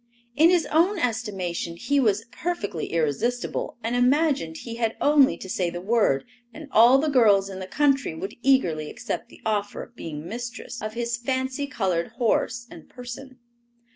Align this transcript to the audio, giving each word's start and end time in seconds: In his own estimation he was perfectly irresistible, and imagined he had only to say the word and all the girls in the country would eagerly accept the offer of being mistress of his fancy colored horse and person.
In 0.35 0.49
his 0.49 0.65
own 0.71 0.97
estimation 0.97 1.75
he 1.77 1.99
was 1.99 2.25
perfectly 2.31 2.87
irresistible, 2.87 3.77
and 3.83 3.95
imagined 3.95 4.57
he 4.57 4.77
had 4.77 4.97
only 4.99 5.37
to 5.37 5.47
say 5.47 5.69
the 5.69 5.79
word 5.79 6.25
and 6.51 6.67
all 6.71 6.97
the 6.97 7.07
girls 7.07 7.51
in 7.51 7.59
the 7.59 7.67
country 7.67 8.15
would 8.15 8.33
eagerly 8.41 8.89
accept 8.89 9.29
the 9.29 9.41
offer 9.45 9.83
of 9.83 9.95
being 9.95 10.27
mistress 10.27 10.81
of 10.81 10.93
his 10.95 11.17
fancy 11.17 11.67
colored 11.67 12.13
horse 12.13 12.65
and 12.71 12.89
person. 12.89 13.37